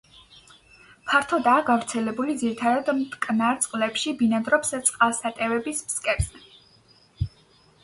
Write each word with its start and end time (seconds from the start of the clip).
ფართოდაა 1.09 1.65
გავრცელებული 1.67 2.37
ძირითადად 2.45 2.89
მტკნარ 3.01 3.61
წყლებში, 3.67 4.15
ბინადრობს 4.23 4.75
წყალსატევების 4.91 5.87
ფსკერზე. 5.93 7.33